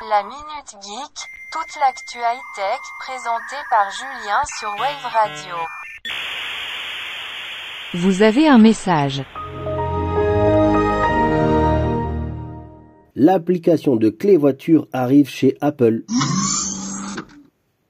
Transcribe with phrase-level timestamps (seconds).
[0.00, 1.16] La Minute Geek,
[1.52, 5.54] toute l'actu high-tech présentée par Julien sur Wave Radio.
[7.94, 9.22] Vous avez un message.
[13.14, 16.02] L'application de clé voiture arrive chez Apple.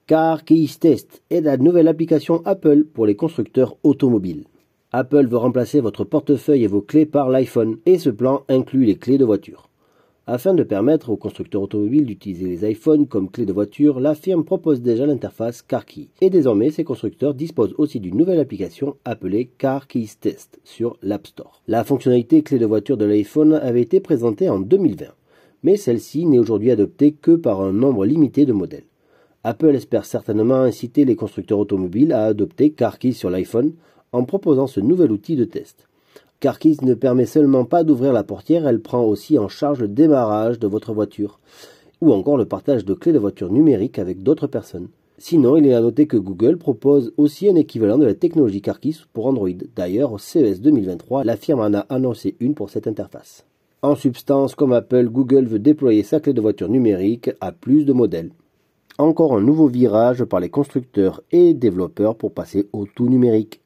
[0.07, 4.45] Car Keys Test est la nouvelle application Apple pour les constructeurs automobiles.
[4.93, 8.99] Apple veut remplacer votre portefeuille et vos clés par l'iPhone et ce plan inclut les
[8.99, 9.71] clés de voiture.
[10.27, 14.43] Afin de permettre aux constructeurs automobiles d'utiliser les iPhones comme clés de voiture, la firme
[14.43, 16.09] propose déjà l'interface CarKey.
[16.23, 21.61] Et désormais, ces constructeurs disposent aussi d'une nouvelle application appelée CarKeys Test sur l'App Store.
[21.69, 25.09] La fonctionnalité clé de voiture de l'iPhone avait été présentée en 2020,
[25.63, 28.87] mais celle-ci n'est aujourd'hui adoptée que par un nombre limité de modèles.
[29.43, 33.75] Apple espère certainement inciter les constructeurs automobiles à adopter CarKey sur l'iPhone
[34.13, 35.87] en proposant ce nouvel outil de test.
[36.45, 40.59] CarKeys ne permet seulement pas d'ouvrir la portière, elle prend aussi en charge le démarrage
[40.59, 41.41] de votre voiture,
[42.03, 44.89] ou encore le partage de clés de voiture numériques avec d'autres personnes.
[45.17, 49.07] Sinon, il est à noter que Google propose aussi un équivalent de la technologie CarKeys
[49.15, 49.49] pour Android.
[49.75, 53.47] D'ailleurs, au CES 2023, la firme en a annoncé une pour cette interface.
[53.81, 57.95] En substance, comme Apple, Google veut déployer sa clé de voiture numérique à plus de
[57.95, 58.33] modèles.
[58.99, 63.63] Encore un nouveau virage par les constructeurs et développeurs pour passer au tout numérique.